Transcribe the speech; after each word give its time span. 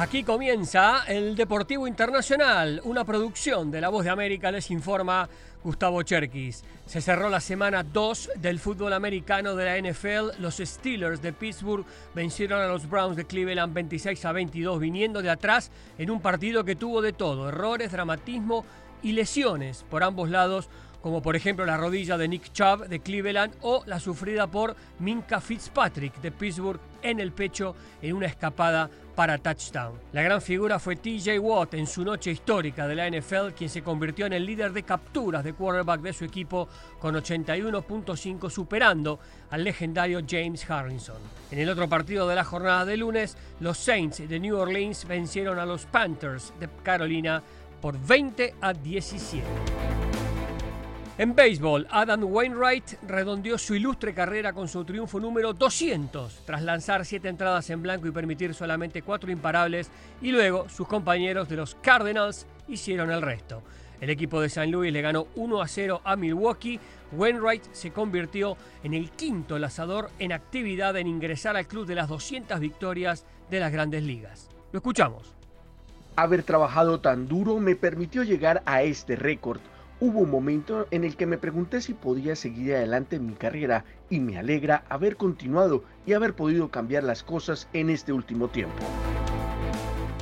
Aquí 0.00 0.24
comienza 0.24 1.04
el 1.06 1.36
Deportivo 1.36 1.86
Internacional, 1.86 2.80
una 2.84 3.04
producción 3.04 3.70
de 3.70 3.82
La 3.82 3.90
Voz 3.90 4.04
de 4.04 4.10
América, 4.10 4.50
les 4.50 4.70
informa 4.70 5.28
Gustavo 5.62 6.02
Cherkis. 6.02 6.64
Se 6.86 7.02
cerró 7.02 7.28
la 7.28 7.40
semana 7.40 7.82
2 7.82 8.30
del 8.36 8.58
fútbol 8.58 8.94
americano 8.94 9.54
de 9.54 9.64
la 9.66 9.76
NFL. 9.76 10.40
Los 10.40 10.56
Steelers 10.56 11.20
de 11.20 11.34
Pittsburgh 11.34 11.84
vencieron 12.14 12.62
a 12.62 12.68
los 12.68 12.88
Browns 12.88 13.14
de 13.14 13.26
Cleveland 13.26 13.74
26 13.74 14.24
a 14.24 14.32
22, 14.32 14.80
viniendo 14.80 15.20
de 15.20 15.28
atrás 15.28 15.70
en 15.98 16.10
un 16.10 16.22
partido 16.22 16.64
que 16.64 16.76
tuvo 16.76 17.02
de 17.02 17.12
todo, 17.12 17.50
errores, 17.50 17.92
dramatismo 17.92 18.64
y 19.02 19.12
lesiones 19.12 19.84
por 19.90 20.02
ambos 20.02 20.30
lados 20.30 20.70
como 21.02 21.22
por 21.22 21.36
ejemplo 21.36 21.64
la 21.64 21.76
rodilla 21.76 22.18
de 22.18 22.28
Nick 22.28 22.52
Chubb 22.52 22.86
de 22.88 23.00
Cleveland 23.00 23.54
o 23.62 23.82
la 23.86 24.00
sufrida 24.00 24.46
por 24.46 24.76
Minka 24.98 25.40
Fitzpatrick 25.40 26.20
de 26.20 26.30
Pittsburgh 26.30 26.80
en 27.02 27.20
el 27.20 27.32
pecho 27.32 27.74
en 28.02 28.14
una 28.14 28.26
escapada 28.26 28.90
para 29.14 29.38
touchdown. 29.38 29.98
La 30.12 30.22
gran 30.22 30.40
figura 30.40 30.78
fue 30.78 30.96
TJ 30.96 31.38
Watt 31.40 31.74
en 31.74 31.86
su 31.86 32.04
noche 32.04 32.30
histórica 32.30 32.86
de 32.86 32.94
la 32.94 33.10
NFL, 33.10 33.52
quien 33.56 33.68
se 33.68 33.82
convirtió 33.82 34.26
en 34.26 34.32
el 34.32 34.46
líder 34.46 34.72
de 34.72 34.82
capturas 34.82 35.44
de 35.44 35.52
quarterback 35.52 36.00
de 36.00 36.12
su 36.12 36.24
equipo 36.24 36.68
con 36.98 37.14
81.5 37.14 38.48
superando 38.48 39.18
al 39.50 39.64
legendario 39.64 40.20
James 40.26 40.68
Harrison. 40.70 41.18
En 41.50 41.58
el 41.58 41.68
otro 41.68 41.88
partido 41.88 42.26
de 42.28 42.34
la 42.34 42.44
jornada 42.44 42.84
de 42.84 42.96
lunes, 42.96 43.36
los 43.60 43.78
Saints 43.78 44.26
de 44.26 44.40
New 44.40 44.56
Orleans 44.56 45.06
vencieron 45.06 45.58
a 45.58 45.66
los 45.66 45.86
Panthers 45.86 46.52
de 46.58 46.68
Carolina 46.82 47.42
por 47.80 47.98
20 47.98 48.54
a 48.60 48.72
17. 48.72 49.89
En 51.20 51.34
béisbol, 51.34 51.86
Adam 51.90 52.24
Wainwright 52.24 52.94
redondeó 53.06 53.58
su 53.58 53.74
ilustre 53.74 54.14
carrera 54.14 54.54
con 54.54 54.68
su 54.68 54.86
triunfo 54.86 55.20
número 55.20 55.52
200, 55.52 56.44
tras 56.46 56.62
lanzar 56.62 57.04
siete 57.04 57.28
entradas 57.28 57.68
en 57.68 57.82
blanco 57.82 58.08
y 58.08 58.10
permitir 58.10 58.54
solamente 58.54 59.02
cuatro 59.02 59.30
imparables, 59.30 59.90
y 60.22 60.32
luego 60.32 60.66
sus 60.70 60.88
compañeros 60.88 61.46
de 61.50 61.56
los 61.56 61.74
Cardinals 61.74 62.46
hicieron 62.68 63.10
el 63.10 63.20
resto. 63.20 63.62
El 64.00 64.08
equipo 64.08 64.40
de 64.40 64.48
San 64.48 64.70
Luis 64.70 64.94
le 64.94 65.02
ganó 65.02 65.26
1 65.34 65.60
a 65.60 65.68
0 65.68 66.00
a 66.04 66.16
Milwaukee. 66.16 66.80
Wainwright 67.12 67.64
se 67.70 67.90
convirtió 67.90 68.56
en 68.82 68.94
el 68.94 69.10
quinto 69.10 69.58
lanzador 69.58 70.08
en 70.20 70.32
actividad 70.32 70.96
en 70.96 71.06
ingresar 71.06 71.54
al 71.54 71.66
club 71.66 71.84
de 71.84 71.96
las 71.96 72.08
200 72.08 72.58
victorias 72.60 73.26
de 73.50 73.60
las 73.60 73.72
grandes 73.72 74.04
ligas. 74.04 74.48
Lo 74.72 74.78
escuchamos. 74.78 75.34
Haber 76.16 76.44
trabajado 76.44 77.00
tan 77.00 77.28
duro 77.28 77.58
me 77.58 77.76
permitió 77.76 78.22
llegar 78.22 78.62
a 78.64 78.84
este 78.84 79.16
récord 79.16 79.60
Hubo 80.02 80.20
un 80.20 80.30
momento 80.30 80.86
en 80.90 81.04
el 81.04 81.14
que 81.14 81.26
me 81.26 81.36
pregunté 81.36 81.82
si 81.82 81.92
podía 81.92 82.34
seguir 82.34 82.74
adelante 82.74 83.16
en 83.16 83.26
mi 83.26 83.34
carrera 83.34 83.84
y 84.08 84.18
me 84.18 84.38
alegra 84.38 84.82
haber 84.88 85.18
continuado 85.18 85.84
y 86.06 86.14
haber 86.14 86.34
podido 86.34 86.70
cambiar 86.70 87.04
las 87.04 87.22
cosas 87.22 87.68
en 87.74 87.90
este 87.90 88.10
último 88.10 88.48
tiempo. 88.48 88.82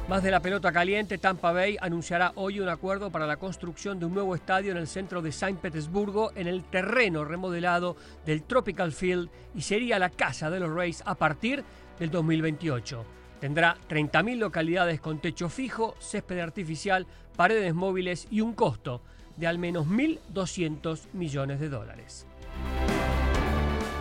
Más 0.09 0.25
de 0.25 0.33
la 0.33 0.41
pelota 0.41 0.73
caliente, 0.73 1.17
Tampa 1.17 1.53
Bay 1.53 1.77
anunciará 1.81 2.33
hoy 2.35 2.59
un 2.59 2.69
acuerdo 2.69 3.13
para 3.13 3.29
la 3.29 3.37
construcción 3.37 4.01
de 4.01 4.07
un 4.07 4.15
nuevo 4.15 4.35
estadio 4.35 4.73
en 4.73 4.79
el 4.79 4.89
centro 4.89 5.23
de 5.23 5.31
San 5.31 5.59
Petersburgo, 5.59 6.33
en 6.35 6.49
el 6.49 6.65
terreno 6.65 7.25
remodelado 7.25 7.95
del 8.27 8.43
Tropical 8.43 8.91
Field, 8.91 9.31
y 9.55 9.63
sería 9.63 10.01
la 10.01 10.11
casa 10.11 10.51
de 10.51 10.59
los 10.59 10.75
Rays 10.75 11.05
a 11.07 11.15
partir 11.15 11.63
del 12.01 12.11
2028. 12.11 13.05
Tendrá 13.39 13.77
30.000 13.89 14.39
localidades 14.39 15.01
con 15.01 15.21
techo 15.21 15.49
fijo, 15.49 15.95
césped 16.01 16.41
artificial, 16.41 17.07
paredes 17.37 17.75
móviles 17.75 18.27
y 18.29 18.41
un 18.41 18.55
costo 18.55 19.03
de 19.39 19.47
al 19.47 19.59
menos 19.59 19.87
1.200 19.87 21.07
millones 21.13 21.61
de 21.61 21.69
dólares. 21.69 22.27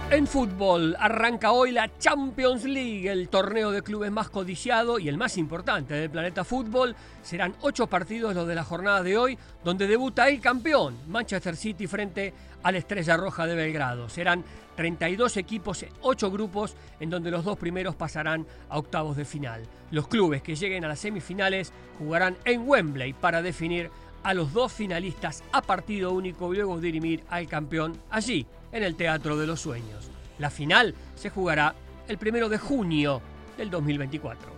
En 0.09 0.25
fútbol 0.25 0.95
arranca 0.97 1.51
hoy 1.51 1.71
la 1.71 1.91
Champions 1.97 2.63
League, 2.63 3.11
el 3.11 3.27
torneo 3.27 3.71
de 3.71 3.81
clubes 3.81 4.09
más 4.09 4.29
codiciado 4.29 4.99
y 4.99 5.09
el 5.09 5.17
más 5.17 5.37
importante 5.37 5.95
del 5.95 6.09
planeta 6.09 6.45
fútbol. 6.45 6.95
Serán 7.21 7.53
ocho 7.59 7.87
partidos 7.87 8.33
los 8.33 8.47
de 8.47 8.55
la 8.55 8.63
jornada 8.63 9.03
de 9.03 9.17
hoy, 9.17 9.37
donde 9.65 9.85
debuta 9.85 10.29
el 10.29 10.39
campeón, 10.39 10.95
Manchester 11.09 11.57
City, 11.57 11.87
frente 11.87 12.33
a 12.63 12.71
la 12.71 12.77
Estrella 12.77 13.17
Roja 13.17 13.45
de 13.45 13.55
Belgrado. 13.55 14.07
Serán 14.07 14.45
32 14.77 15.35
equipos 15.35 15.85
ocho 16.01 16.31
grupos, 16.31 16.77
en 17.01 17.09
donde 17.09 17.29
los 17.29 17.43
dos 17.43 17.57
primeros 17.57 17.93
pasarán 17.95 18.47
a 18.69 18.77
octavos 18.77 19.17
de 19.17 19.25
final. 19.25 19.63
Los 19.91 20.07
clubes 20.07 20.41
que 20.41 20.55
lleguen 20.55 20.85
a 20.85 20.87
las 20.87 20.99
semifinales 20.99 21.73
jugarán 21.99 22.37
en 22.45 22.65
Wembley 22.65 23.11
para 23.11 23.41
definir 23.41 23.91
a 24.27 24.33
los 24.33 24.51
dos 24.51 24.73
finalistas 24.73 25.41
a 25.53 25.61
partido 25.61 26.11
único 26.11 26.53
y 26.53 26.57
luego 26.57 26.81
dirimir 26.81 27.23
al 27.29 27.47
campeón 27.47 27.97
allí, 28.09 28.45
en 28.73 28.83
el 28.83 28.95
Teatro 28.95 29.37
de 29.37 29.47
los 29.47 29.61
Sueños. 29.61 30.11
La 30.37 30.49
final 30.49 30.93
se 31.15 31.29
jugará 31.29 31.73
el 32.09 32.17
primero 32.17 32.49
de 32.49 32.57
junio 32.57 33.21
del 33.57 33.69
2024. 33.69 34.57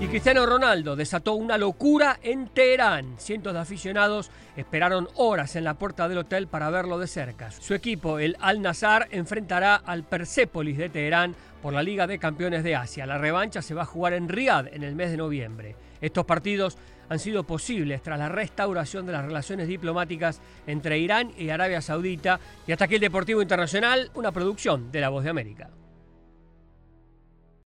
Y 0.00 0.06
Cristiano 0.06 0.46
Ronaldo 0.46 0.94
desató 0.94 1.34
una 1.34 1.58
locura 1.58 2.20
en 2.22 2.48
Teherán. 2.48 3.16
Cientos 3.18 3.52
de 3.52 3.58
aficionados 3.58 4.30
esperaron 4.56 5.08
horas 5.16 5.56
en 5.56 5.64
la 5.64 5.74
puerta 5.74 6.08
del 6.08 6.18
hotel 6.18 6.46
para 6.46 6.70
verlo 6.70 7.00
de 7.00 7.08
cerca. 7.08 7.50
Su 7.50 7.74
equipo, 7.74 8.20
el 8.20 8.36
Al 8.40 8.62
Nazar, 8.62 9.08
enfrentará 9.10 9.74
al 9.74 10.04
Persepolis 10.04 10.78
de 10.78 10.88
Teherán 10.88 11.34
por 11.60 11.72
la 11.72 11.82
Liga 11.82 12.06
de 12.06 12.20
Campeones 12.20 12.62
de 12.62 12.76
Asia. 12.76 13.06
La 13.06 13.18
revancha 13.18 13.60
se 13.60 13.74
va 13.74 13.82
a 13.82 13.86
jugar 13.86 14.12
en 14.12 14.28
Riad 14.28 14.68
en 14.72 14.84
el 14.84 14.94
mes 14.94 15.10
de 15.10 15.16
noviembre. 15.16 15.74
Estos 16.00 16.24
partidos 16.24 16.76
han 17.12 17.18
sido 17.18 17.44
posibles 17.44 18.02
tras 18.02 18.18
la 18.18 18.30
restauración 18.30 19.04
de 19.04 19.12
las 19.12 19.24
relaciones 19.24 19.68
diplomáticas 19.68 20.40
entre 20.66 20.98
Irán 20.98 21.30
y 21.36 21.50
Arabia 21.50 21.82
Saudita. 21.82 22.40
Y 22.66 22.72
hasta 22.72 22.86
aquí 22.86 22.94
el 22.94 23.02
Deportivo 23.02 23.42
Internacional, 23.42 24.10
una 24.14 24.32
producción 24.32 24.90
de 24.90 25.00
La 25.00 25.10
Voz 25.10 25.22
de 25.22 25.30
América. 25.30 25.68